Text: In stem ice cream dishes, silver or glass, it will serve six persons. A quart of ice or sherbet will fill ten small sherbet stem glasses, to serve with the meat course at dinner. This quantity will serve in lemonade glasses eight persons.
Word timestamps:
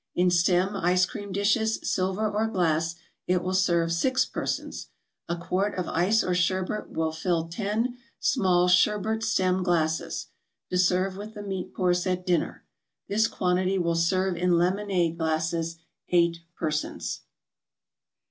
In 0.15 0.31
stem 0.31 0.75
ice 0.75 1.05
cream 1.05 1.31
dishes, 1.31 1.77
silver 1.83 2.27
or 2.27 2.47
glass, 2.47 2.95
it 3.27 3.43
will 3.43 3.53
serve 3.53 3.93
six 3.93 4.25
persons. 4.25 4.87
A 5.29 5.35
quart 5.35 5.77
of 5.77 5.87
ice 5.89 6.23
or 6.23 6.33
sherbet 6.33 6.89
will 6.89 7.11
fill 7.11 7.47
ten 7.47 7.99
small 8.19 8.67
sherbet 8.67 9.21
stem 9.21 9.61
glasses, 9.61 10.29
to 10.71 10.77
serve 10.79 11.17
with 11.17 11.35
the 11.35 11.43
meat 11.43 11.71
course 11.75 12.07
at 12.07 12.25
dinner. 12.25 12.65
This 13.09 13.27
quantity 13.27 13.77
will 13.77 13.93
serve 13.93 14.35
in 14.37 14.57
lemonade 14.57 15.19
glasses 15.19 15.77
eight 16.09 16.39
persons. 16.55 17.21